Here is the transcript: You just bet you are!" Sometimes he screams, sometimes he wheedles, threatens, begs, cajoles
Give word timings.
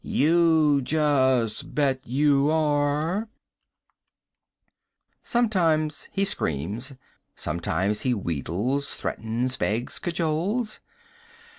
You 0.03 0.81
just 0.81 1.75
bet 1.75 2.07
you 2.07 2.49
are!" 2.49 3.29
Sometimes 5.21 6.09
he 6.11 6.25
screams, 6.25 6.93
sometimes 7.35 8.01
he 8.01 8.11
wheedles, 8.15 8.95
threatens, 8.95 9.57
begs, 9.57 9.99
cajoles 9.99 10.79